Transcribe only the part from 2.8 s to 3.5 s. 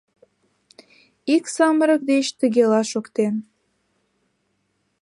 шоктен: